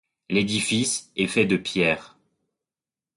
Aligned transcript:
L'édifice 0.31 1.11
est 1.15 1.27
fait 1.27 1.45
de 1.45 1.57
pierre. 1.57 2.17